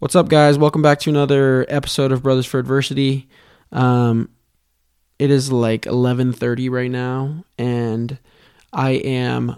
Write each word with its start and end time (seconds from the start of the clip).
What's 0.00 0.14
up, 0.14 0.28
guys? 0.28 0.56
Welcome 0.56 0.80
back 0.80 1.00
to 1.00 1.10
another 1.10 1.66
episode 1.68 2.12
of 2.12 2.22
Brothers 2.22 2.46
for 2.46 2.60
Adversity. 2.60 3.28
Um, 3.72 4.30
it 5.18 5.28
is 5.28 5.50
like 5.50 5.86
11:30 5.86 6.70
right 6.70 6.88
now, 6.88 7.44
and 7.58 8.16
I 8.72 8.90
am 8.90 9.56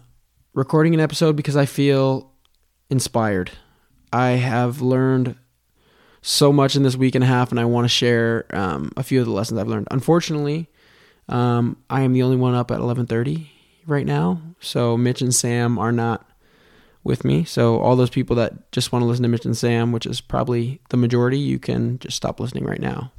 recording 0.54 0.94
an 0.94 1.00
episode 1.00 1.36
because 1.36 1.58
I 1.58 1.66
feel 1.66 2.32
inspired. 2.88 3.50
I 4.14 4.30
have 4.30 4.80
learned 4.80 5.36
so 6.22 6.54
much 6.54 6.74
in 6.74 6.84
this 6.84 6.96
week 6.96 7.14
and 7.14 7.22
a 7.22 7.26
half, 7.26 7.50
and 7.50 7.60
I 7.60 7.66
want 7.66 7.84
to 7.84 7.90
share 7.90 8.46
um, 8.48 8.92
a 8.96 9.02
few 9.02 9.20
of 9.20 9.26
the 9.26 9.32
lessons 9.32 9.60
I've 9.60 9.68
learned. 9.68 9.88
Unfortunately, 9.90 10.70
um, 11.28 11.76
I 11.90 12.00
am 12.00 12.14
the 12.14 12.22
only 12.22 12.38
one 12.38 12.54
up 12.54 12.70
at 12.70 12.80
11:30 12.80 13.50
right 13.86 14.06
now, 14.06 14.40
so 14.58 14.96
Mitch 14.96 15.20
and 15.20 15.34
Sam 15.34 15.78
are 15.78 15.92
not 15.92 16.29
with 17.02 17.24
me. 17.24 17.44
So 17.44 17.78
all 17.78 17.96
those 17.96 18.10
people 18.10 18.36
that 18.36 18.70
just 18.72 18.92
want 18.92 19.02
to 19.02 19.06
listen 19.06 19.22
to 19.22 19.28
Mitch 19.28 19.44
and 19.44 19.56
Sam, 19.56 19.92
which 19.92 20.06
is 20.06 20.20
probably 20.20 20.80
the 20.90 20.96
majority, 20.96 21.38
you 21.38 21.58
can 21.58 21.98
just 21.98 22.16
stop 22.16 22.40
listening 22.40 22.64
right 22.64 22.80
now. 22.80 23.12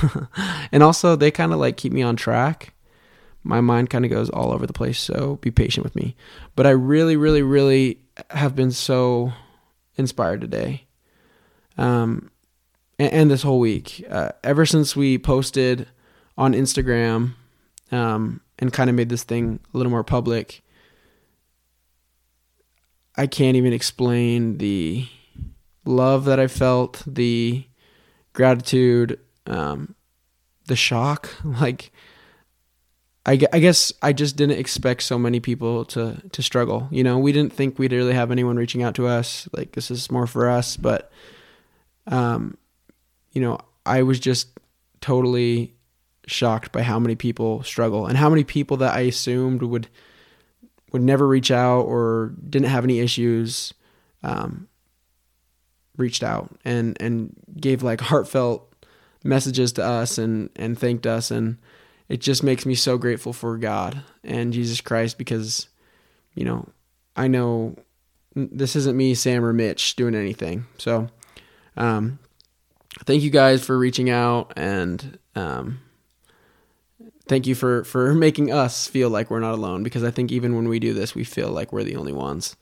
and 0.72 0.82
also 0.82 1.16
they 1.16 1.30
kind 1.30 1.52
of 1.52 1.58
like 1.58 1.76
keep 1.76 1.92
me 1.92 2.02
on 2.02 2.16
track. 2.16 2.74
My 3.42 3.60
mind 3.60 3.90
kind 3.90 4.04
of 4.04 4.10
goes 4.10 4.30
all 4.30 4.52
over 4.52 4.66
the 4.66 4.72
place, 4.72 5.00
so 5.00 5.36
be 5.40 5.50
patient 5.50 5.84
with 5.84 5.96
me. 5.96 6.14
But 6.54 6.66
I 6.66 6.70
really, 6.70 7.16
really, 7.16 7.42
really 7.42 7.98
have 8.30 8.54
been 8.54 8.70
so 8.70 9.32
inspired 9.96 10.40
today. 10.40 10.84
Um, 11.76 12.30
and, 12.98 13.12
and 13.12 13.30
this 13.30 13.42
whole 13.42 13.58
week, 13.58 14.04
uh, 14.08 14.30
ever 14.44 14.64
since 14.64 14.94
we 14.94 15.18
posted 15.18 15.88
on 16.38 16.52
Instagram, 16.52 17.34
um, 17.90 18.40
and 18.58 18.72
kind 18.72 18.88
of 18.88 18.96
made 18.96 19.08
this 19.08 19.24
thing 19.24 19.58
a 19.72 19.76
little 19.76 19.90
more 19.90 20.04
public 20.04 20.62
I 23.16 23.26
can't 23.26 23.56
even 23.56 23.72
explain 23.72 24.58
the 24.58 25.06
love 25.84 26.24
that 26.24 26.40
I 26.40 26.46
felt, 26.46 27.02
the 27.06 27.64
gratitude, 28.32 29.18
um, 29.46 29.94
the 30.66 30.76
shock. 30.76 31.30
Like, 31.44 31.92
I, 33.24 33.38
I 33.52 33.60
guess 33.60 33.92
I 34.02 34.12
just 34.12 34.36
didn't 34.36 34.58
expect 34.58 35.04
so 35.04 35.16
many 35.16 35.38
people 35.38 35.84
to 35.86 36.20
to 36.32 36.42
struggle. 36.42 36.88
You 36.90 37.04
know, 37.04 37.18
we 37.18 37.30
didn't 37.30 37.52
think 37.52 37.78
we'd 37.78 37.92
really 37.92 38.14
have 38.14 38.32
anyone 38.32 38.56
reaching 38.56 38.82
out 38.82 38.96
to 38.96 39.06
us. 39.06 39.48
Like, 39.52 39.72
this 39.72 39.92
is 39.92 40.10
more 40.10 40.26
for 40.26 40.48
us, 40.48 40.76
but, 40.76 41.12
um, 42.08 42.56
you 43.30 43.40
know, 43.40 43.58
I 43.86 44.02
was 44.02 44.18
just 44.18 44.58
totally 45.00 45.74
shocked 46.26 46.72
by 46.72 46.82
how 46.82 46.98
many 46.98 47.14
people 47.14 47.62
struggle 47.62 48.06
and 48.06 48.16
how 48.16 48.28
many 48.28 48.42
people 48.42 48.76
that 48.78 48.94
I 48.94 49.00
assumed 49.00 49.62
would 49.62 49.88
would 50.92 51.02
never 51.02 51.26
reach 51.26 51.50
out 51.50 51.82
or 51.82 52.34
didn't 52.48 52.68
have 52.68 52.84
any 52.84 53.00
issues 53.00 53.74
um, 54.22 54.68
reached 55.96 56.22
out 56.22 56.50
and 56.64 56.96
and 57.00 57.34
gave 57.58 57.82
like 57.82 58.00
heartfelt 58.00 58.72
messages 59.24 59.72
to 59.72 59.84
us 59.84 60.18
and 60.18 60.50
and 60.56 60.78
thanked 60.78 61.06
us. 61.06 61.30
And 61.30 61.58
it 62.08 62.20
just 62.20 62.42
makes 62.42 62.66
me 62.66 62.74
so 62.74 62.98
grateful 62.98 63.32
for 63.32 63.56
God 63.56 64.02
and 64.22 64.52
Jesus 64.52 64.80
Christ 64.80 65.18
because 65.18 65.68
you 66.34 66.44
know 66.44 66.68
I 67.16 67.28
know 67.28 67.76
this 68.34 68.76
isn't 68.76 68.96
me 68.96 69.14
Sam 69.14 69.44
or 69.44 69.52
Mitch 69.52 69.96
doing 69.96 70.14
anything. 70.14 70.66
So 70.78 71.08
um 71.76 72.18
thank 73.04 73.22
you 73.22 73.30
guys 73.30 73.64
for 73.64 73.78
reaching 73.78 74.10
out 74.10 74.52
and 74.56 75.18
um 75.34 75.80
thank 77.28 77.46
you 77.46 77.54
for 77.54 77.84
for 77.84 78.14
making 78.26 78.52
us 78.52 78.86
feel 78.86 79.10
like 79.10 79.30
we're 79.30 79.40
not 79.40 79.54
alone 79.54 79.82
because 79.82 80.04
I 80.04 80.10
think 80.10 80.32
even 80.32 80.56
when 80.56 80.68
we 80.68 80.78
do 80.78 80.94
this, 80.94 81.14
we 81.14 81.24
feel 81.24 81.50
like 81.50 81.72
we're 81.72 81.84
the 81.84 81.96
only 81.96 82.12
ones. 82.12 82.56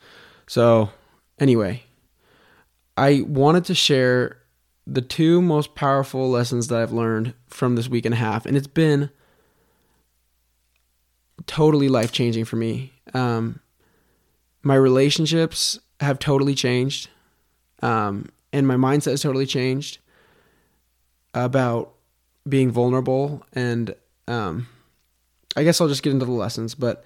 So, 0.47 0.91
anyway, 1.39 1.85
I 2.97 3.23
wanted 3.27 3.65
to 3.67 3.75
share 3.75 4.39
the 4.87 5.03
two 5.03 5.41
most 5.41 5.75
powerful 5.75 6.29
lessons 6.29 6.69
that 6.69 6.81
I've 6.81 6.93
learned 6.93 7.35
from 7.47 7.77
this 7.77 7.89
week 7.89 8.05
and 8.05 8.15
a 8.15 8.19
half, 8.19 8.47
and 8.47 8.57
it's 8.57 8.67
been 8.67 9.11
totally 11.47 11.89
life 11.89 12.13
changing 12.13 12.45
for 12.45 12.57
me. 12.57 12.93
Um, 13.15 13.61
my 14.63 14.75
relationships 14.75 15.79
have 16.01 16.19
totally 16.19 16.55
changed, 16.55 17.09
um, 17.83 18.29
and 18.53 18.67
my 18.67 18.77
mindset 18.77 19.13
has 19.13 19.23
totally 19.23 19.47
changed 19.47 19.99
about 21.33 21.95
being 22.49 22.71
vulnerable 22.71 23.45
and 23.53 23.95
um, 24.29 24.67
I 25.57 25.65
guess 25.65 25.81
I'll 25.81 25.89
just 25.89 26.03
get 26.03 26.13
into 26.13 26.27
the 26.27 26.33
lessons. 26.33 26.75
But 26.75 27.05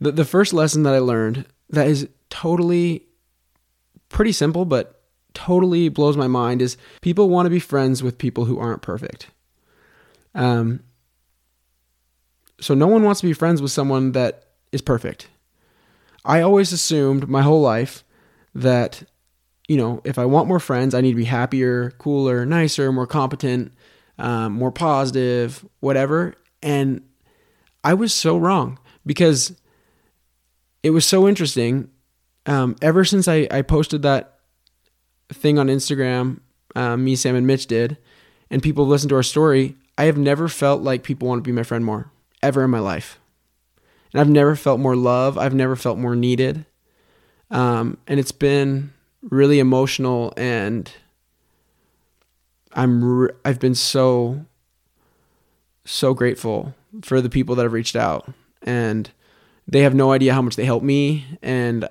the 0.00 0.12
the 0.12 0.24
first 0.24 0.52
lesson 0.52 0.82
that 0.84 0.94
I 0.94 0.98
learned 0.98 1.46
that 1.70 1.86
is 1.86 2.08
totally 2.30 3.06
pretty 4.08 4.32
simple, 4.32 4.64
but 4.64 5.02
totally 5.34 5.88
blows 5.88 6.16
my 6.16 6.26
mind 6.26 6.62
is 6.62 6.76
people 7.02 7.28
want 7.28 7.46
to 7.46 7.50
be 7.50 7.60
friends 7.60 8.02
with 8.02 8.18
people 8.18 8.46
who 8.46 8.58
aren't 8.58 8.82
perfect. 8.82 9.28
Um, 10.34 10.80
so 12.60 12.74
no 12.74 12.86
one 12.86 13.02
wants 13.02 13.20
to 13.20 13.26
be 13.26 13.32
friends 13.32 13.60
with 13.60 13.70
someone 13.70 14.12
that 14.12 14.44
is 14.72 14.80
perfect. 14.80 15.28
I 16.24 16.40
always 16.40 16.72
assumed 16.72 17.28
my 17.28 17.42
whole 17.42 17.60
life 17.60 18.02
that, 18.54 19.02
you 19.68 19.76
know, 19.76 20.00
if 20.04 20.18
I 20.18 20.24
want 20.24 20.48
more 20.48 20.58
friends, 20.58 20.94
I 20.94 21.00
need 21.00 21.12
to 21.12 21.16
be 21.16 21.24
happier, 21.24 21.92
cooler, 21.92 22.44
nicer, 22.46 22.90
more 22.90 23.06
competent, 23.06 23.72
um, 24.18 24.52
more 24.52 24.72
positive, 24.72 25.64
whatever. 25.80 26.34
And 26.62 27.02
I 27.84 27.94
was 27.94 28.12
so 28.12 28.36
wrong 28.36 28.78
because 29.04 29.54
it 30.82 30.90
was 30.90 31.04
so 31.04 31.28
interesting. 31.28 31.90
Um, 32.46 32.76
ever 32.80 33.04
since 33.04 33.28
I, 33.28 33.46
I 33.50 33.62
posted 33.62 34.02
that 34.02 34.38
thing 35.30 35.58
on 35.58 35.68
Instagram, 35.68 36.40
um, 36.74 37.04
me, 37.04 37.16
Sam, 37.16 37.34
and 37.34 37.46
Mitch 37.46 37.66
did, 37.66 37.96
and 38.50 38.62
people 38.62 38.86
listened 38.86 39.10
to 39.10 39.16
our 39.16 39.22
story, 39.22 39.76
I 39.98 40.04
have 40.04 40.18
never 40.18 40.48
felt 40.48 40.82
like 40.82 41.02
people 41.02 41.28
want 41.28 41.38
to 41.42 41.48
be 41.48 41.52
my 41.52 41.62
friend 41.62 41.84
more, 41.84 42.10
ever 42.42 42.62
in 42.62 42.70
my 42.70 42.78
life. 42.78 43.18
And 44.12 44.20
I've 44.20 44.28
never 44.28 44.54
felt 44.56 44.80
more 44.80 44.96
love. 44.96 45.36
I've 45.36 45.54
never 45.54 45.76
felt 45.76 45.98
more 45.98 46.14
needed. 46.14 46.66
Um, 47.50 47.98
and 48.06 48.20
it's 48.20 48.32
been 48.32 48.92
really 49.22 49.58
emotional 49.58 50.32
and 50.36 50.90
I'm 52.72 53.02
re- 53.02 53.32
I've 53.44 53.58
been 53.58 53.74
so 53.74 54.44
so 55.86 56.14
grateful 56.14 56.74
for 57.02 57.20
the 57.20 57.30
people 57.30 57.54
that 57.54 57.62
have 57.62 57.72
reached 57.72 57.96
out 57.96 58.32
and 58.62 59.10
they 59.68 59.80
have 59.80 59.94
no 59.94 60.12
idea 60.12 60.34
how 60.34 60.42
much 60.42 60.56
they 60.56 60.64
helped 60.64 60.84
me 60.84 61.24
and 61.42 61.88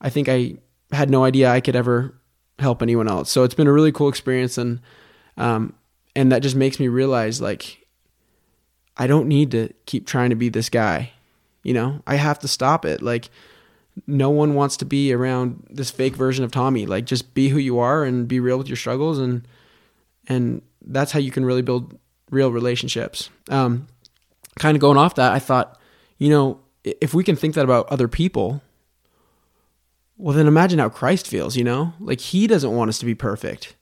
I 0.00 0.10
think 0.10 0.28
I 0.28 0.54
had 0.92 1.10
no 1.10 1.24
idea 1.24 1.50
I 1.50 1.60
could 1.60 1.76
ever 1.76 2.14
help 2.58 2.82
anyone 2.82 3.08
else. 3.08 3.30
So 3.30 3.44
it's 3.44 3.54
been 3.54 3.66
a 3.66 3.72
really 3.72 3.92
cool 3.92 4.08
experience 4.08 4.58
and 4.58 4.80
um 5.36 5.74
and 6.16 6.32
that 6.32 6.42
just 6.42 6.56
makes 6.56 6.80
me 6.80 6.88
realize 6.88 7.40
like 7.40 7.86
I 8.96 9.06
don't 9.06 9.28
need 9.28 9.52
to 9.52 9.72
keep 9.86 10.06
trying 10.06 10.30
to 10.30 10.36
be 10.36 10.48
this 10.48 10.68
guy. 10.68 11.12
You 11.62 11.74
know, 11.74 12.02
I 12.06 12.16
have 12.16 12.38
to 12.40 12.48
stop 12.48 12.84
it. 12.84 13.02
Like 13.02 13.30
no 14.06 14.30
one 14.30 14.54
wants 14.54 14.76
to 14.78 14.84
be 14.84 15.12
around 15.12 15.66
this 15.70 15.90
fake 15.90 16.16
version 16.16 16.44
of 16.44 16.52
Tommy. 16.52 16.86
Like 16.86 17.04
just 17.04 17.34
be 17.34 17.48
who 17.48 17.58
you 17.58 17.78
are 17.78 18.04
and 18.04 18.28
be 18.28 18.40
real 18.40 18.58
with 18.58 18.68
your 18.68 18.76
struggles 18.76 19.18
and 19.18 19.46
and 20.26 20.62
that's 20.82 21.12
how 21.12 21.18
you 21.18 21.30
can 21.30 21.44
really 21.44 21.62
build 21.62 21.98
real 22.30 22.52
relationships. 22.52 23.30
Um, 23.48 23.88
kind 24.58 24.76
of 24.76 24.80
going 24.80 24.96
off 24.96 25.14
that, 25.16 25.32
I 25.32 25.38
thought, 25.38 25.80
you 26.18 26.30
know, 26.30 26.60
if 26.84 27.14
we 27.14 27.24
can 27.24 27.36
think 27.36 27.54
that 27.54 27.64
about 27.64 27.88
other 27.88 28.08
people, 28.08 28.62
well, 30.16 30.34
then 30.34 30.46
imagine 30.46 30.78
how 30.78 30.88
Christ 30.88 31.28
feels, 31.28 31.56
you 31.56 31.64
know? 31.64 31.92
Like 32.00 32.20
he 32.20 32.46
doesn't 32.46 32.74
want 32.74 32.88
us 32.88 32.98
to 32.98 33.06
be 33.06 33.14
perfect. 33.14 33.74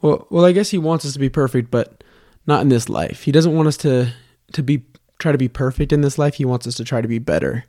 Well, 0.00 0.26
well, 0.30 0.44
I 0.44 0.52
guess 0.52 0.70
he 0.70 0.78
wants 0.78 1.04
us 1.04 1.14
to 1.14 1.18
be 1.18 1.28
perfect, 1.28 1.70
but 1.70 2.04
not 2.46 2.60
in 2.60 2.68
this 2.68 2.88
life. 2.88 3.22
He 3.22 3.32
doesn't 3.32 3.54
want 3.54 3.68
us 3.68 3.76
to 3.78 4.12
to 4.52 4.62
be 4.62 4.84
try 5.18 5.32
to 5.32 5.38
be 5.38 5.48
perfect 5.48 5.92
in 5.92 6.02
this 6.02 6.18
life. 6.18 6.34
He 6.34 6.44
wants 6.44 6.66
us 6.66 6.76
to 6.76 6.84
try 6.84 7.00
to 7.00 7.08
be 7.08 7.18
better. 7.18 7.64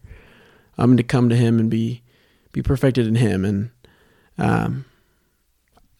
Um, 0.78 0.92
and 0.92 0.98
to 1.00 1.04
come 1.04 1.30
to 1.30 1.36
him 1.36 1.58
and 1.58 1.72
be 1.72 2.04
be 2.52 2.62
perfected 2.62 3.08
in 3.08 3.16
him. 3.16 3.44
And 3.44 3.72
um, 4.38 4.86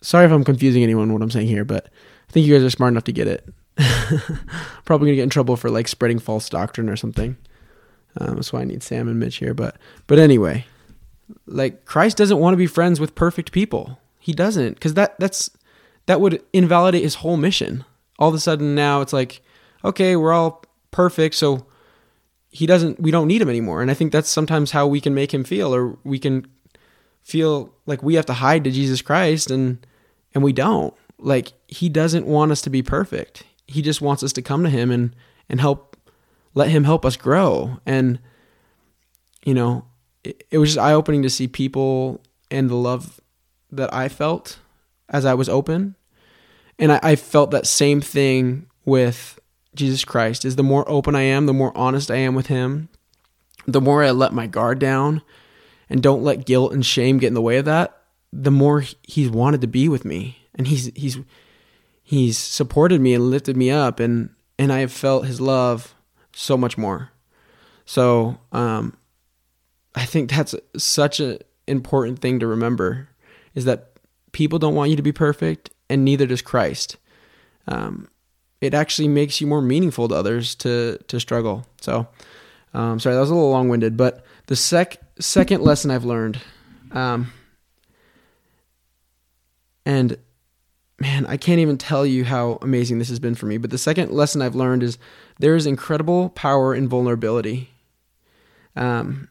sorry 0.02 0.26
if 0.26 0.32
I'm 0.32 0.44
confusing 0.44 0.84
anyone 0.84 1.12
what 1.12 1.22
I'm 1.22 1.32
saying 1.32 1.48
here, 1.48 1.66
but 1.66 1.90
I 2.30 2.32
think 2.32 2.46
you 2.46 2.54
guys 2.54 2.64
are 2.64 2.70
smart 2.70 2.94
enough 2.94 3.06
to 3.06 3.14
get 3.14 3.28
it. 3.28 3.48
Probably 4.86 5.08
gonna 5.08 5.16
get 5.16 5.24
in 5.24 5.30
trouble 5.30 5.56
for 5.56 5.70
like 5.70 5.88
spreading 5.88 6.20
false 6.20 6.50
doctrine 6.50 6.90
or 6.90 6.96
something. 6.96 7.38
Um, 8.20 8.36
that's 8.36 8.52
why 8.52 8.62
I 8.62 8.66
need 8.66 8.84
Sam 8.84 9.08
and 9.08 9.20
Mitch 9.20 9.38
here. 9.38 9.54
But 9.54 9.78
but 10.08 10.20
anyway, 10.20 10.66
like 11.46 11.86
Christ 11.86 12.18
doesn't 12.18 12.40
want 12.40 12.54
to 12.54 12.58
be 12.58 12.68
friends 12.68 13.00
with 13.00 13.16
perfect 13.16 13.52
people. 13.52 14.00
He 14.20 14.34
doesn't, 14.34 14.74
because 14.74 14.96
that 14.96 15.20
that's 15.20 15.50
that 16.06 16.20
would 16.20 16.42
invalidate 16.54 17.04
his 17.04 17.16
whole 17.16 17.38
mission. 17.38 17.86
All 18.20 18.30
of 18.30 18.36
a 18.36 18.40
sudden 18.40 18.76
now 18.76 19.02
it's 19.02 19.14
like, 19.14 19.42
okay, 19.86 20.16
we're 20.16 20.34
all 20.34 20.64
perfect, 20.92 21.36
so 21.36 21.68
he 22.50 22.66
doesn't. 22.66 23.00
We 23.00 23.12
don't 23.12 23.28
need 23.28 23.42
him 23.42 23.50
anymore. 23.50 23.82
And 23.82 23.92
I 23.92 23.94
think 23.94 24.12
that's 24.12 24.30
sometimes 24.30 24.72
how 24.72 24.88
we 24.88 25.00
can 25.00 25.14
make 25.14 25.34
him 25.34 25.44
feel, 25.44 25.74
or 25.74 25.98
we 26.04 26.18
can 26.18 26.48
feel 27.24 27.74
like 27.86 28.02
we 28.02 28.16
have 28.16 28.26
to 28.26 28.34
hide 28.34 28.64
to 28.64 28.72
Jesus 28.72 29.02
Christ, 29.02 29.52
and 29.52 29.86
and 30.34 30.44
we 30.44 30.54
don't 30.54 30.94
like 31.20 31.54
he 31.68 31.90
doesn't 31.90 32.26
want 32.26 32.52
us 32.52 32.62
to 32.62 32.70
be 32.70 32.82
perfect. 32.82 33.44
He 33.68 33.82
just 33.82 34.02
wants 34.02 34.24
us 34.24 34.34
to 34.34 34.42
come 34.42 34.64
to 34.64 34.70
him 34.70 34.92
and 34.92 35.16
and 35.50 35.60
help 35.62 35.98
let 36.54 36.70
him 36.70 36.84
help 36.84 37.06
us 37.06 37.18
grow. 37.18 37.80
And 37.86 38.20
you 39.46 39.54
know, 39.54 39.86
it, 40.24 40.44
it 40.52 40.58
was 40.58 40.70
just 40.70 40.80
eye 40.80 40.94
opening 40.94 41.24
to 41.24 41.30
see 41.30 41.48
people 41.48 42.22
and 42.52 42.70
the 42.70 42.76
love 42.76 43.20
that 43.72 43.94
I 43.94 44.10
felt 44.10 44.60
as 45.10 45.26
I 45.26 45.34
was 45.34 45.50
open. 45.50 45.96
And 46.80 46.92
I, 46.92 47.00
I 47.02 47.16
felt 47.16 47.52
that 47.52 47.66
same 47.66 48.02
thing 48.02 48.68
with 48.86 49.40
Jesus 49.76 50.04
Christ 50.04 50.46
is 50.46 50.56
the 50.56 50.64
more 50.64 50.90
open 50.90 51.16
I 51.16 51.24
am, 51.24 51.46
the 51.46 51.54
more 51.54 51.76
honest 51.78 52.12
I 52.12 52.18
am 52.18 52.36
with 52.36 52.48
him, 52.48 52.90
the 53.66 53.82
more 53.82 54.04
I 54.04 54.12
let 54.12 54.34
my 54.34 54.48
guard 54.48 54.80
down 54.80 55.22
and 55.90 56.02
don't 56.02 56.24
let 56.24 56.46
guilt 56.46 56.74
and 56.74 56.86
shame 56.86 57.18
get 57.18 57.28
in 57.28 57.34
the 57.34 57.42
way 57.42 57.58
of 57.58 57.66
that, 57.66 58.02
the 58.34 58.52
more 58.52 58.84
he's 59.04 59.30
wanted 59.30 59.62
to 59.62 59.68
be 59.68 59.88
with 59.88 60.04
me. 60.04 60.38
And 60.58 60.68
he's 60.68 60.92
he's 60.96 61.20
he's 62.04 62.38
supported 62.38 63.00
me 63.00 63.14
and 63.14 63.30
lifted 63.30 63.56
me 63.56 63.70
up 63.70 64.00
and 64.00 64.32
and 64.60 64.74
I 64.74 64.80
have 64.80 64.92
felt 64.92 65.26
his 65.26 65.40
love 65.40 65.94
so 66.34 66.58
much 66.58 66.78
more. 66.78 67.12
So, 67.86 68.40
um 68.52 68.98
I 69.96 70.06
think 70.06 70.30
that's 70.30 70.54
such 70.78 71.20
an 71.20 71.40
important 71.66 72.20
thing 72.20 72.40
to 72.40 72.48
remember 72.48 73.10
is 73.56 73.66
that 73.66 73.94
people 74.32 74.60
don't 74.60 74.76
want 74.76 74.92
you 74.92 74.96
to 74.96 75.02
be 75.02 75.12
perfect 75.12 75.72
and 75.90 76.06
neither 76.06 76.28
does 76.28 76.42
Christ. 76.42 76.98
Um, 77.68 78.08
it 78.62 78.74
actually 78.74 79.08
makes 79.08 79.42
you 79.42 79.48
more 79.48 79.62
meaningful 79.62 80.08
to 80.08 80.16
others 80.16 80.56
to 80.56 80.98
to 81.08 81.20
struggle. 81.20 81.66
So, 81.82 82.08
um, 82.74 83.00
sorry, 83.00 83.16
that 83.16 83.22
was 83.22 83.30
a 83.30 83.36
little 83.36 83.50
long 83.50 83.70
winded, 83.70 83.98
but 83.98 84.26
the 84.48 84.56
sec 84.56 84.98
second 85.20 85.62
lesson 85.62 85.92
I've 85.92 86.06
learned, 86.06 86.40
um, 86.92 87.32
and 89.86 90.18
man, 91.00 91.26
I 91.28 91.38
can't 91.38 91.60
even 91.60 91.78
tell 91.78 92.06
you 92.06 92.26
how 92.26 92.58
amazing 92.62 93.00
this 93.00 93.10
has 93.10 93.20
been 93.20 93.36
for 93.36 93.46
me. 93.46 93.58
But 93.58 93.70
the 93.70 93.78
second 93.78 94.12
lesson 94.12 94.42
I've 94.42 94.56
learned 94.56 94.84
is 94.84 94.98
there 95.40 95.56
is 95.56 95.66
incredible 95.66 96.30
power 96.30 96.74
in 96.74 96.88
vulnerability. 96.88 97.70
Um, 98.76 99.30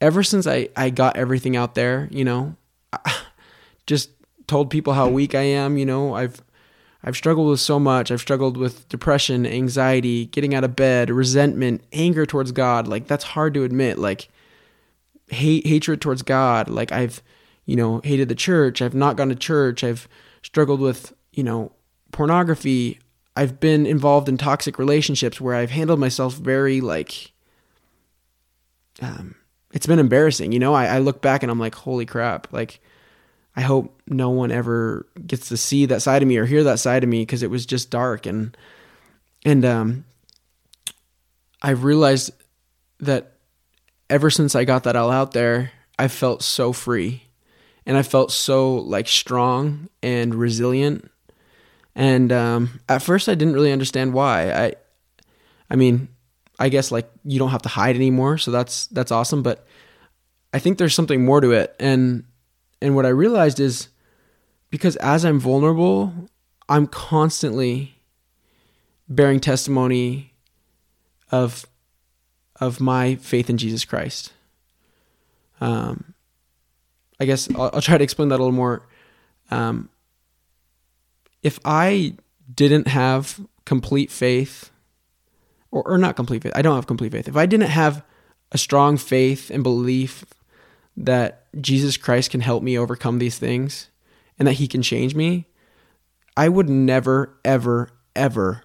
ever 0.00 0.22
since 0.22 0.46
I 0.46 0.68
I 0.76 0.90
got 0.90 1.16
everything 1.16 1.56
out 1.56 1.74
there, 1.74 2.08
you 2.10 2.24
know, 2.24 2.56
just 3.86 4.10
told 4.46 4.70
people 4.70 4.92
how 4.92 5.08
weak 5.08 5.34
I 5.34 5.42
am. 5.42 5.78
You 5.78 5.86
know, 5.86 6.14
I've 6.14 6.42
I've 7.04 7.16
struggled 7.16 7.48
with 7.48 7.60
so 7.60 7.78
much. 7.78 8.10
I've 8.10 8.20
struggled 8.20 8.56
with 8.56 8.88
depression, 8.88 9.46
anxiety, 9.46 10.26
getting 10.26 10.54
out 10.54 10.64
of 10.64 10.74
bed, 10.74 11.10
resentment, 11.10 11.82
anger 11.92 12.26
towards 12.26 12.52
God. 12.52 12.88
Like 12.88 13.06
that's 13.06 13.24
hard 13.24 13.54
to 13.54 13.64
admit. 13.64 13.98
Like 13.98 14.28
hate, 15.28 15.66
hatred 15.66 16.00
towards 16.00 16.22
God. 16.22 16.68
Like 16.68 16.90
I've, 16.92 17.22
you 17.64 17.76
know, 17.76 18.00
hated 18.02 18.28
the 18.28 18.34
church. 18.34 18.82
I've 18.82 18.94
not 18.94 19.16
gone 19.16 19.28
to 19.28 19.36
church. 19.36 19.84
I've 19.84 20.08
struggled 20.46 20.78
with, 20.78 21.12
you 21.32 21.42
know, 21.42 21.72
pornography. 22.12 23.00
I've 23.34 23.58
been 23.58 23.84
involved 23.84 24.28
in 24.28 24.36
toxic 24.38 24.78
relationships 24.78 25.40
where 25.40 25.56
I've 25.56 25.72
handled 25.72 25.98
myself 25.98 26.34
very 26.34 26.80
like, 26.80 27.32
um, 29.02 29.34
it's 29.72 29.88
been 29.88 29.98
embarrassing. 29.98 30.52
You 30.52 30.60
know, 30.60 30.72
I, 30.72 30.86
I 30.86 30.98
look 31.00 31.20
back 31.20 31.42
and 31.42 31.50
I'm 31.50 31.58
like, 31.58 31.74
holy 31.74 32.06
crap. 32.06 32.52
Like 32.52 32.80
I 33.56 33.62
hope 33.62 34.00
no 34.06 34.30
one 34.30 34.52
ever 34.52 35.06
gets 35.26 35.48
to 35.48 35.56
see 35.56 35.84
that 35.86 36.00
side 36.00 36.22
of 36.22 36.28
me 36.28 36.36
or 36.36 36.46
hear 36.46 36.62
that 36.62 36.78
side 36.78 37.02
of 37.02 37.10
me 37.10 37.22
because 37.22 37.42
it 37.42 37.50
was 37.50 37.66
just 37.66 37.90
dark 37.90 38.24
and 38.24 38.56
and 39.44 39.64
um 39.64 40.04
I 41.60 41.70
realized 41.70 42.30
that 43.00 43.32
ever 44.08 44.30
since 44.30 44.54
I 44.54 44.64
got 44.64 44.84
that 44.84 44.94
all 44.94 45.10
out 45.10 45.32
there, 45.32 45.72
I 45.98 46.06
felt 46.06 46.42
so 46.42 46.72
free 46.72 47.25
and 47.86 47.96
I 47.96 48.02
felt 48.02 48.32
so 48.32 48.74
like 48.74 49.06
strong 49.06 49.88
and 50.02 50.34
resilient. 50.34 51.10
And 51.94 52.32
um, 52.32 52.80
at 52.88 53.00
first, 53.00 53.28
I 53.28 53.34
didn't 53.34 53.54
really 53.54 53.72
understand 53.72 54.12
why. 54.12 54.50
I, 54.50 54.74
I 55.70 55.76
mean, 55.76 56.08
I 56.58 56.68
guess 56.68 56.90
like 56.90 57.08
you 57.24 57.38
don't 57.38 57.50
have 57.50 57.62
to 57.62 57.68
hide 57.68 57.96
anymore, 57.96 58.38
so 58.38 58.50
that's 58.50 58.88
that's 58.88 59.12
awesome. 59.12 59.42
But 59.42 59.66
I 60.52 60.58
think 60.58 60.78
there's 60.78 60.94
something 60.94 61.24
more 61.24 61.40
to 61.40 61.52
it, 61.52 61.74
and 61.78 62.24
and 62.82 62.94
what 62.94 63.06
I 63.06 63.10
realized 63.10 63.60
is 63.60 63.88
because 64.70 64.96
as 64.96 65.24
I'm 65.24 65.38
vulnerable, 65.38 66.12
I'm 66.68 66.86
constantly 66.86 67.94
bearing 69.08 69.40
testimony 69.40 70.34
of 71.30 71.66
of 72.60 72.80
my 72.80 73.16
faith 73.16 73.48
in 73.48 73.58
Jesus 73.58 73.84
Christ. 73.84 74.32
Um, 75.60 76.14
I 77.18 77.24
guess 77.24 77.48
I'll, 77.54 77.70
I'll, 77.74 77.80
try 77.80 77.98
to 77.98 78.04
explain 78.04 78.28
that 78.28 78.36
a 78.36 78.42
little 78.42 78.52
more. 78.52 78.86
Um, 79.50 79.88
if 81.42 81.58
I 81.64 82.14
didn't 82.52 82.88
have 82.88 83.40
complete 83.64 84.10
faith, 84.10 84.70
or, 85.70 85.82
or 85.86 85.98
not 85.98 86.16
complete 86.16 86.42
faith, 86.42 86.52
I 86.54 86.62
don't 86.62 86.74
have 86.74 86.86
complete 86.86 87.12
faith. 87.12 87.28
If 87.28 87.36
I 87.36 87.46
didn't 87.46 87.68
have 87.68 88.04
a 88.52 88.58
strong 88.58 88.96
faith 88.96 89.50
and 89.50 89.62
belief 89.62 90.24
that 90.96 91.46
Jesus 91.60 91.96
Christ 91.96 92.30
can 92.30 92.40
help 92.40 92.62
me 92.62 92.78
overcome 92.78 93.18
these 93.18 93.38
things 93.38 93.90
and 94.38 94.46
that 94.46 94.54
he 94.54 94.68
can 94.68 94.82
change 94.82 95.14
me, 95.14 95.46
I 96.36 96.48
would 96.48 96.68
never, 96.68 97.38
ever, 97.44 97.90
ever 98.14 98.62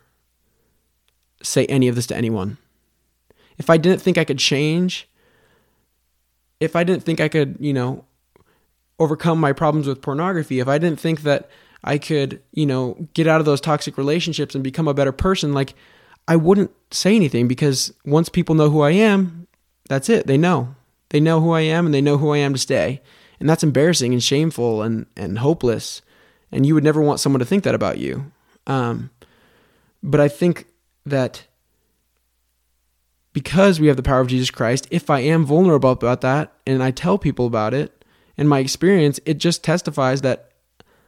say 1.41 1.65
any 1.67 1.87
of 1.87 1.95
this 1.95 2.07
to 2.07 2.17
anyone. 2.17 2.57
If 3.57 3.69
I 3.69 3.77
didn't 3.77 4.01
think 4.01 4.17
I 4.17 4.23
could 4.23 4.39
change, 4.39 5.07
if 6.59 6.75
I 6.75 6.83
didn't 6.83 7.03
think 7.03 7.19
I 7.19 7.27
could, 7.27 7.57
you 7.59 7.73
know, 7.73 8.05
overcome 9.01 9.39
my 9.39 9.51
problems 9.51 9.87
with 9.87 10.01
pornography, 10.01 10.59
if 10.59 10.67
I 10.67 10.77
didn't 10.77 10.99
think 10.99 11.21
that 11.23 11.49
I 11.83 11.97
could, 11.97 12.39
you 12.53 12.67
know, 12.67 13.07
get 13.15 13.27
out 13.27 13.39
of 13.39 13.45
those 13.45 13.59
toxic 13.59 13.97
relationships 13.97 14.53
and 14.53 14.63
become 14.63 14.87
a 14.87 14.93
better 14.93 15.11
person, 15.11 15.53
like 15.53 15.73
I 16.27 16.35
wouldn't 16.35 16.71
say 16.91 17.15
anything 17.15 17.47
because 17.47 17.91
once 18.05 18.29
people 18.29 18.53
know 18.53 18.69
who 18.69 18.81
I 18.81 18.91
am, 18.91 19.47
that's 19.89 20.07
it. 20.07 20.27
They 20.27 20.37
know. 20.37 20.75
They 21.09 21.19
know 21.19 21.41
who 21.41 21.51
I 21.51 21.61
am 21.61 21.87
and 21.87 21.95
they 21.95 22.01
know 22.01 22.17
who 22.17 22.29
I 22.29 22.37
am 22.37 22.53
to 22.53 22.59
stay. 22.59 23.01
And 23.39 23.49
that's 23.49 23.63
embarrassing 23.63 24.13
and 24.13 24.23
shameful 24.23 24.83
and, 24.83 25.07
and 25.17 25.39
hopeless. 25.39 26.03
And 26.51 26.65
you 26.65 26.75
would 26.75 26.83
never 26.83 27.01
want 27.01 27.19
someone 27.19 27.39
to 27.39 27.45
think 27.45 27.63
that 27.63 27.73
about 27.73 27.97
you. 27.97 28.31
Um, 28.67 29.09
but 30.03 30.21
I 30.21 30.27
think 30.27 30.67
that 31.07 31.47
because 33.33 33.79
we 33.79 33.87
have 33.87 33.97
the 33.97 34.03
power 34.03 34.19
of 34.19 34.27
Jesus 34.27 34.51
Christ, 34.51 34.87
if 34.91 35.09
I 35.09 35.21
am 35.21 35.43
vulnerable 35.43 35.89
about 35.89 36.21
that 36.21 36.53
and 36.67 36.83
I 36.83 36.91
tell 36.91 37.17
people 37.17 37.47
about 37.47 37.73
it 37.73 38.00
and 38.41 38.49
my 38.49 38.57
experience, 38.59 39.19
it 39.23 39.37
just 39.37 39.63
testifies 39.63 40.21
that, 40.21 40.51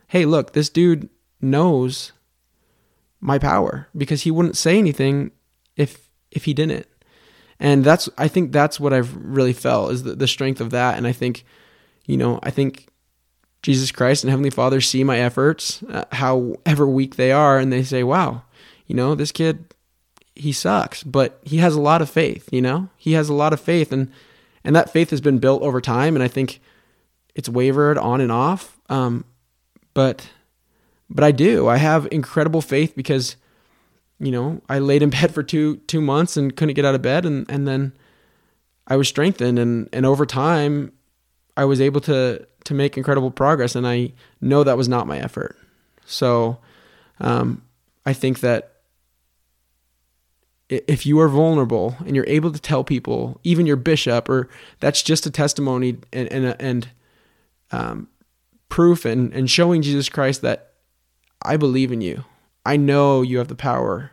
hey, 0.07 0.25
look, 0.25 0.53
this 0.53 0.69
dude 0.69 1.09
knows 1.41 2.11
my 3.19 3.39
power 3.39 3.87
because 3.97 4.21
he 4.21 4.31
wouldn't 4.31 4.55
say 4.57 4.77
anything 4.77 5.31
if 5.75 6.09
if 6.31 6.45
he 6.45 6.53
didn't 6.53 6.85
and 7.59 7.83
that's 7.83 8.09
I 8.17 8.27
think 8.27 8.51
that's 8.51 8.79
what 8.79 8.93
I've 8.93 9.15
really 9.15 9.53
felt 9.53 9.93
is 9.93 10.03
the, 10.03 10.15
the 10.15 10.27
strength 10.27 10.59
of 10.59 10.71
that. 10.71 10.97
And 10.97 11.07
I 11.07 11.13
think, 11.13 11.45
you 12.05 12.17
know, 12.17 12.39
I 12.43 12.49
think 12.49 12.87
Jesus 13.61 13.89
Christ 13.89 14.23
and 14.23 14.29
Heavenly 14.29 14.49
Father 14.49 14.81
see 14.81 15.03
my 15.03 15.19
efforts, 15.19 15.81
uh, 15.83 16.03
however 16.11 16.85
weak 16.85 17.15
they 17.15 17.31
are, 17.31 17.57
and 17.57 17.71
they 17.71 17.83
say, 17.83 18.03
"Wow, 18.03 18.43
you 18.85 18.95
know, 18.95 19.15
this 19.15 19.31
kid, 19.31 19.73
he 20.35 20.51
sucks, 20.51 21.03
but 21.03 21.39
he 21.43 21.57
has 21.57 21.73
a 21.73 21.81
lot 21.81 22.01
of 22.01 22.09
faith. 22.09 22.49
You 22.51 22.61
know, 22.61 22.89
he 22.97 23.13
has 23.13 23.29
a 23.29 23.33
lot 23.33 23.53
of 23.53 23.61
faith, 23.61 23.93
and 23.93 24.11
and 24.65 24.75
that 24.75 24.91
faith 24.91 25.11
has 25.11 25.21
been 25.21 25.39
built 25.39 25.61
over 25.61 25.79
time. 25.79 26.15
And 26.15 26.23
I 26.23 26.27
think 26.27 26.59
it's 27.35 27.49
wavered 27.49 27.97
on 27.97 28.21
and 28.21 28.31
off, 28.31 28.79
um, 28.89 29.25
but 29.93 30.29
but 31.09 31.23
I 31.23 31.31
do. 31.31 31.67
I 31.67 31.77
have 31.77 32.07
incredible 32.11 32.61
faith 32.61 32.95
because 32.95 33.35
you 34.19 34.31
know, 34.31 34.61
I 34.69 34.79
laid 34.79 35.03
in 35.03 35.09
bed 35.21 35.33
for 35.33 35.43
two 35.43 35.77
two 35.87 36.01
months 36.01 36.37
and 36.37 36.55
couldn't 36.55 36.75
get 36.75 36.85
out 36.85 36.95
of 36.95 37.01
bed, 37.01 37.25
and 37.25 37.49
and 37.49 37.67
then 37.67 37.93
I 38.87 38.95
was 38.95 39.07
strengthened, 39.07 39.59
and 39.59 39.89
and 39.93 40.05
over 40.05 40.25
time, 40.25 40.91
I 41.57 41.65
was 41.65 41.81
able 41.81 42.01
to 42.01 42.45
to 42.65 42.73
make 42.73 42.97
incredible 42.97 43.31
progress, 43.31 43.75
and 43.75 43.87
I 43.87 44.13
know 44.41 44.63
that 44.63 44.77
was 44.77 44.87
not 44.87 45.07
my 45.07 45.19
effort. 45.19 45.57
So, 46.05 46.59
um, 47.19 47.63
I 48.05 48.13
think 48.13 48.39
that 48.39 48.69
if 50.69 51.05
you 51.05 51.19
are 51.19 51.27
vulnerable 51.27 51.95
and 52.05 52.15
you're 52.15 52.27
able 52.27 52.51
to 52.51 52.59
tell 52.59 52.83
people, 52.83 53.39
even 53.43 53.65
your 53.65 53.75
bishop, 53.75 54.29
or 54.29 54.49
that's 54.79 55.03
just 55.03 55.25
a 55.25 55.31
testimony 55.31 55.97
and 56.11 56.31
and 56.31 56.55
and 56.59 56.89
um, 57.71 58.07
proof 58.69 59.05
and 59.05 59.33
and 59.33 59.49
showing 59.49 59.81
Jesus 59.81 60.09
Christ 60.09 60.41
that 60.41 60.73
I 61.43 61.57
believe 61.57 61.91
in 61.91 62.01
you. 62.01 62.25
I 62.65 62.77
know 62.77 63.21
you 63.21 63.37
have 63.37 63.49
the 63.49 63.55
power 63.55 64.11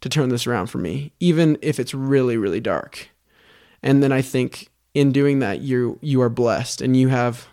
to 0.00 0.08
turn 0.08 0.28
this 0.28 0.46
around 0.46 0.66
for 0.66 0.78
me, 0.78 1.12
even 1.18 1.58
if 1.62 1.80
it's 1.80 1.94
really, 1.94 2.36
really 2.36 2.60
dark. 2.60 3.08
And 3.82 4.02
then 4.02 4.12
I 4.12 4.22
think 4.22 4.68
in 4.92 5.12
doing 5.12 5.40
that, 5.40 5.60
you 5.60 5.98
you 6.00 6.20
are 6.22 6.28
blessed 6.28 6.80
and 6.80 6.96
you 6.96 7.08
have 7.08 7.48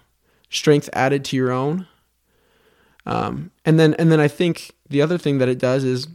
strength 0.50 0.90
added 0.94 1.26
to 1.26 1.36
your 1.36 1.52
own. 1.52 1.88
Um, 3.06 3.52
and 3.66 3.80
then 3.80 3.94
and 3.96 4.12
then 4.12 4.20
I 4.20 4.28
think 4.28 4.72
the 4.90 5.02
other 5.02 5.18
thing 5.18 5.40
that 5.40 5.50
it 5.50 5.58
does 5.58 5.84
is 5.84 6.08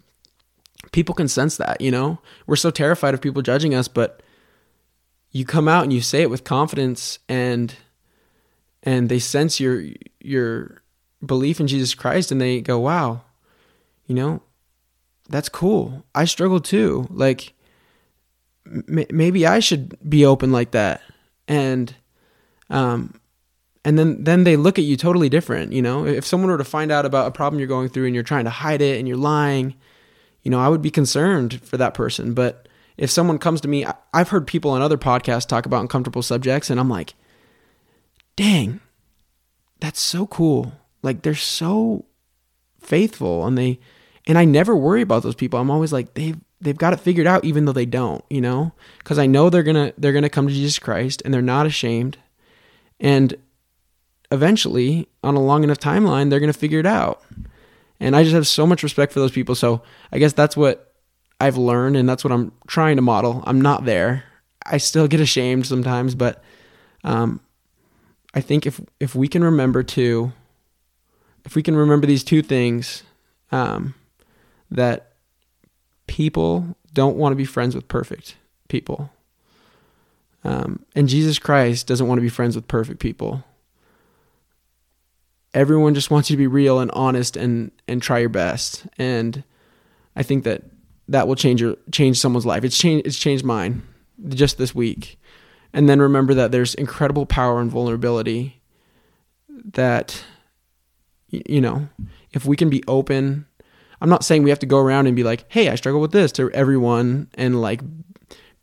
people 0.92 1.14
can 1.14 1.28
sense 1.28 1.56
that. 1.56 1.80
You 1.80 1.90
know, 1.90 2.18
we're 2.46 2.56
so 2.56 2.70
terrified 2.70 3.14
of 3.14 3.20
people 3.20 3.42
judging 3.42 3.74
us, 3.74 3.88
but 3.88 4.22
you 5.32 5.44
come 5.44 5.68
out 5.68 5.82
and 5.82 5.92
you 5.92 6.00
say 6.00 6.22
it 6.22 6.30
with 6.30 6.44
confidence 6.44 7.18
and 7.28 7.74
and 8.86 9.10
they 9.10 9.18
sense 9.18 9.60
your 9.60 9.84
your 10.20 10.82
belief 11.24 11.60
in 11.60 11.66
Jesus 11.66 11.94
Christ 11.94 12.32
and 12.32 12.40
they 12.40 12.62
go, 12.62 12.78
"Wow, 12.78 13.22
you 14.06 14.14
know, 14.14 14.40
that's 15.28 15.50
cool. 15.50 16.04
I 16.14 16.24
struggle 16.24 16.60
too. 16.60 17.06
Like 17.10 17.52
m- 18.64 19.06
maybe 19.10 19.46
I 19.46 19.58
should 19.58 19.98
be 20.08 20.24
open 20.24 20.52
like 20.52 20.70
that. 20.70 21.02
And 21.46 21.94
um 22.70 23.20
and 23.86 23.96
then 23.96 24.24
then 24.24 24.44
they 24.44 24.56
look 24.56 24.78
at 24.78 24.84
you 24.84 24.96
totally 24.96 25.28
different 25.28 25.72
you 25.72 25.80
know 25.80 26.04
if 26.04 26.26
someone 26.26 26.50
were 26.50 26.58
to 26.58 26.64
find 26.64 26.90
out 26.90 27.06
about 27.06 27.28
a 27.28 27.30
problem 27.30 27.58
you're 27.60 27.68
going 27.68 27.88
through 27.88 28.06
and 28.06 28.14
you're 28.14 28.24
trying 28.24 28.44
to 28.44 28.50
hide 28.50 28.82
it 28.82 28.98
and 28.98 29.06
you're 29.06 29.16
lying 29.16 29.74
you 30.42 30.50
know 30.50 30.58
i 30.58 30.68
would 30.68 30.82
be 30.82 30.90
concerned 30.90 31.60
for 31.62 31.76
that 31.76 31.94
person 31.94 32.34
but 32.34 32.68
if 32.96 33.08
someone 33.10 33.38
comes 33.38 33.60
to 33.60 33.68
me 33.68 33.86
i've 34.12 34.30
heard 34.30 34.46
people 34.46 34.72
on 34.72 34.82
other 34.82 34.98
podcasts 34.98 35.46
talk 35.46 35.64
about 35.64 35.80
uncomfortable 35.80 36.22
subjects 36.22 36.68
and 36.68 36.80
i'm 36.80 36.90
like 36.90 37.14
dang 38.36 38.80
that's 39.80 40.00
so 40.00 40.26
cool 40.26 40.72
like 41.02 41.22
they're 41.22 41.34
so 41.34 42.04
faithful 42.80 43.46
and 43.46 43.56
they 43.56 43.78
and 44.26 44.38
i 44.38 44.44
never 44.44 44.76
worry 44.76 45.02
about 45.02 45.22
those 45.22 45.34
people 45.34 45.58
i'm 45.58 45.70
always 45.70 45.92
like 45.92 46.14
they've 46.14 46.38
they've 46.60 46.78
got 46.78 46.92
it 46.92 47.00
figured 47.00 47.26
out 47.26 47.44
even 47.44 47.64
though 47.64 47.72
they 47.72 47.86
don't 47.86 48.24
you 48.30 48.40
know 48.40 48.72
because 48.98 49.18
i 49.18 49.26
know 49.26 49.50
they're 49.50 49.62
gonna 49.62 49.92
they're 49.98 50.12
gonna 50.12 50.28
come 50.28 50.46
to 50.46 50.54
jesus 50.54 50.78
christ 50.78 51.20
and 51.24 51.32
they're 51.32 51.42
not 51.42 51.66
ashamed 51.66 52.18
and 53.00 53.36
eventually, 54.30 55.08
on 55.22 55.34
a 55.34 55.42
long 55.42 55.64
enough 55.64 55.78
timeline, 55.78 56.30
they're 56.30 56.40
going 56.40 56.52
to 56.52 56.58
figure 56.58 56.80
it 56.80 56.86
out. 56.86 57.22
And 58.00 58.14
I 58.14 58.22
just 58.22 58.34
have 58.34 58.46
so 58.46 58.66
much 58.66 58.82
respect 58.82 59.12
for 59.12 59.20
those 59.20 59.32
people. 59.32 59.54
So 59.54 59.82
I 60.12 60.18
guess 60.18 60.32
that's 60.32 60.56
what 60.56 60.94
I've 61.40 61.56
learned, 61.56 61.96
and 61.96 62.08
that's 62.08 62.24
what 62.24 62.32
I'm 62.32 62.52
trying 62.66 62.96
to 62.96 63.02
model. 63.02 63.42
I'm 63.46 63.60
not 63.60 63.84
there. 63.84 64.24
I 64.64 64.78
still 64.78 65.08
get 65.08 65.20
ashamed 65.20 65.66
sometimes, 65.66 66.14
but 66.14 66.42
um, 67.04 67.40
I 68.36 68.42
think 68.42 68.66
if 68.66 68.78
if 69.00 69.14
we 69.14 69.28
can 69.28 69.42
remember 69.42 69.82
to, 69.82 70.30
if 71.46 71.56
we 71.56 71.62
can 71.62 71.74
remember 71.74 72.06
these 72.06 72.22
two 72.22 72.42
things, 72.42 73.02
um, 73.50 73.94
that 74.70 75.14
people 76.06 76.76
don't 76.92 77.16
want 77.16 77.32
to 77.32 77.36
be 77.36 77.46
friends 77.46 77.74
with 77.74 77.88
perfect 77.88 78.36
people, 78.68 79.10
um, 80.44 80.84
and 80.94 81.08
Jesus 81.08 81.38
Christ 81.38 81.86
doesn't 81.86 82.06
want 82.06 82.18
to 82.18 82.22
be 82.22 82.28
friends 82.28 82.54
with 82.54 82.68
perfect 82.68 83.00
people. 83.00 83.42
Everyone 85.54 85.94
just 85.94 86.10
wants 86.10 86.28
you 86.28 86.36
to 86.36 86.38
be 86.38 86.46
real 86.46 86.78
and 86.78 86.90
honest 86.90 87.38
and 87.38 87.72
and 87.88 88.02
try 88.02 88.18
your 88.18 88.28
best. 88.28 88.86
And 88.98 89.42
i 90.14 90.22
think 90.22 90.44
that 90.44 90.62
that 91.08 91.26
will 91.26 91.36
change 91.36 91.62
your 91.62 91.76
change 91.90 92.20
someone's 92.20 92.44
life. 92.44 92.64
It's 92.64 92.76
changed 92.76 93.06
it's 93.06 93.18
changed 93.18 93.46
mine 93.46 93.82
just 94.28 94.58
this 94.58 94.74
week 94.74 95.18
and 95.76 95.88
then 95.88 96.00
remember 96.00 96.34
that 96.34 96.50
there's 96.50 96.74
incredible 96.74 97.26
power 97.26 97.60
and 97.60 97.70
vulnerability 97.70 98.60
that 99.64 100.24
you 101.30 101.60
know 101.60 101.88
if 102.32 102.44
we 102.44 102.56
can 102.56 102.68
be 102.68 102.82
open 102.88 103.46
i'm 104.00 104.08
not 104.08 104.24
saying 104.24 104.42
we 104.42 104.50
have 104.50 104.58
to 104.58 104.66
go 104.66 104.78
around 104.78 105.06
and 105.06 105.14
be 105.14 105.22
like 105.22 105.44
hey 105.48 105.68
i 105.68 105.76
struggle 105.76 106.00
with 106.00 106.12
this 106.12 106.32
to 106.32 106.50
everyone 106.50 107.28
and 107.34 107.60
like 107.60 107.80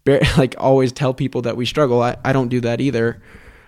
bear, 0.04 0.22
like 0.38 0.56
always 0.58 0.92
tell 0.92 1.14
people 1.14 1.42
that 1.44 1.58
we 1.58 1.66
struggle. 1.66 2.02
I, 2.02 2.18
I 2.24 2.34
don't 2.34 2.50
do 2.50 2.62
that 2.62 2.82
either. 2.82 3.22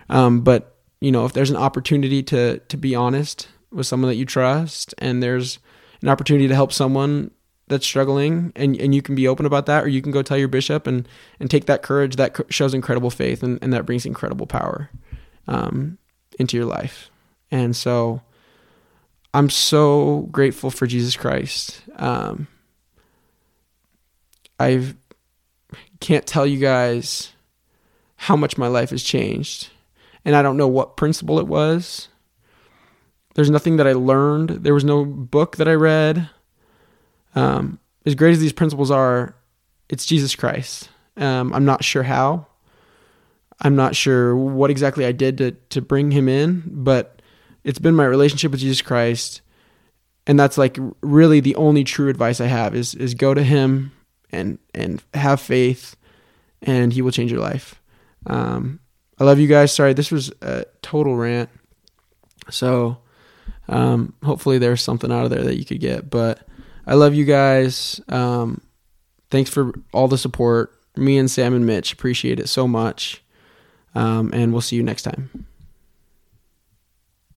Um, 0.10 0.42
but 0.42 0.78
you 1.02 1.12
know, 1.12 1.26
if 1.26 1.34
there's 1.34 1.50
an 1.50 1.58
opportunity 1.58 2.24
to 2.24 2.60
to 2.60 2.78
be 2.78 2.96
honest 2.96 3.50
with 3.72 3.88
someone 3.88 4.10
that 4.10 4.16
you 4.16 4.26
trust 4.26 4.94
and 4.98 5.22
there's 5.22 5.60
an 6.02 6.10
opportunity 6.10 6.48
to 6.48 6.56
help 6.56 6.72
someone 6.72 7.32
that's 7.68 7.86
struggling 7.86 8.52
and, 8.56 8.80
and 8.80 8.94
you 8.94 9.02
can 9.02 9.16
be 9.16 9.28
open 9.28 9.46
about 9.46 9.66
that 9.66 9.84
or 9.84 9.88
you 9.88 10.02
can 10.02 10.12
go 10.12 10.22
tell 10.22 10.38
your 10.38 10.48
bishop 10.48 10.86
and, 10.86 11.08
and 11.40 11.50
take 11.50 11.66
that 11.66 11.82
courage 11.82 12.16
that 12.16 12.40
shows 12.50 12.74
incredible 12.74 13.10
faith 13.10 13.42
and, 13.42 13.58
and 13.62 13.74
that 13.74 13.86
brings 13.86 14.06
incredible 14.06 14.46
power 14.46 14.90
um, 15.48 15.98
into 16.40 16.58
your 16.58 16.66
life 16.66 17.10
and 17.52 17.76
so 17.76 18.22
i'm 19.34 19.50
so 19.50 20.28
grateful 20.32 20.70
for 20.70 20.86
jesus 20.86 21.16
christ 21.16 21.82
um, 21.96 22.48
i 24.60 24.94
can't 26.00 26.28
tell 26.28 26.46
you 26.46 26.60
guys 26.60 27.34
how 28.18 28.36
much 28.36 28.58
my 28.58 28.68
life 28.68 28.92
has 28.92 29.04
changed 29.04 29.70
and 30.26 30.36
I 30.36 30.42
don't 30.42 30.58
know 30.58 30.68
what 30.68 30.98
principle 30.98 31.40
it 31.40 31.48
was. 31.48 32.10
There's 33.36 33.50
nothing 33.50 33.78
that 33.78 33.88
I 33.88 33.94
learned. 33.94 34.50
There 34.50 34.74
was 34.74 34.84
no 34.84 35.06
book 35.06 35.58
that 35.58 35.68
I 35.68 35.74
read. 35.74 36.30
Um, 37.36 37.80
as 38.06 38.16
great 38.16 38.32
as 38.32 38.40
these 38.40 38.54
principles 38.54 38.92
are, 38.92 39.36
it's 39.90 40.06
Jesus 40.06 40.36
Christ. 40.36 40.90
Um, 41.18 41.54
I'm 41.54 41.66
not 41.66 41.84
sure 41.84 42.04
how. 42.04 42.48
I'm 43.62 43.76
not 43.76 43.96
sure 43.96 44.36
what 44.36 44.70
exactly 44.70 45.06
I 45.06 45.12
did 45.12 45.38
to 45.38 45.52
to 45.70 45.82
bring 45.82 46.12
him 46.12 46.28
in, 46.28 46.64
but 46.66 47.22
it's 47.64 47.80
been 47.80 47.96
my 47.96 48.06
relationship 48.06 48.52
with 48.52 48.60
Jesus 48.60 48.82
Christ, 48.82 49.42
and 50.28 50.40
that's 50.40 50.58
like 50.58 50.78
really 51.02 51.40
the 51.40 51.56
only 51.56 51.84
true 51.84 52.10
advice 52.10 52.42
I 52.42 52.48
have 52.48 52.76
is 52.76 52.94
is 52.96 53.14
go 53.14 53.34
to 53.34 53.44
Him 53.44 53.92
and 54.32 54.60
and 54.74 55.02
have 55.14 55.40
faith, 55.42 55.96
and 56.62 56.92
He 56.94 57.02
will 57.02 57.12
change 57.12 57.32
your 57.32 57.42
life. 57.42 57.82
Um, 58.28 58.80
I 59.20 59.24
love 59.24 59.40
you 59.40 59.48
guys. 59.48 59.74
Sorry, 59.74 59.94
this 59.94 60.12
was 60.12 60.32
a 60.42 60.66
total 60.82 61.16
rant. 61.16 61.50
So, 62.50 62.98
um, 63.68 64.14
hopefully 64.24 64.58
there's 64.58 64.82
something 64.82 65.12
out 65.12 65.24
of 65.24 65.32
there 65.32 65.44
that 65.44 65.58
you 65.58 65.66
could 65.66 65.80
get. 65.80 66.10
But 66.10 66.46
I 66.88 66.96
love 66.96 67.14
you 67.14 67.26
guys. 67.26 68.00
Um, 68.08 68.62
thanks 69.30 69.50
for 69.50 69.74
all 69.92 70.08
the 70.08 70.18
support. 70.18 70.72
Me 70.96 71.18
and 71.18 71.30
Sam 71.30 71.54
and 71.54 71.66
Mitch 71.66 71.94
appreciate 71.94 72.40
it 72.40 72.48
so 72.48 72.68
much. 72.68 73.24
Um, 73.94 74.32
and 74.34 74.52
we'll 74.52 74.62
see 74.62 74.76
you 74.76 74.84
next 74.84 75.04
time. 75.04 75.48